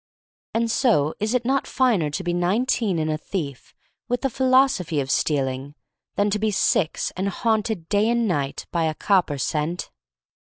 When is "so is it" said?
0.71-1.45